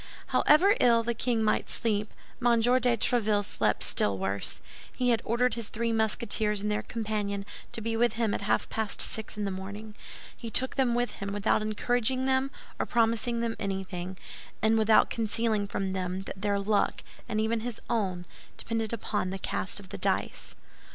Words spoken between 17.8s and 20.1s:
own, depended upon the cast of the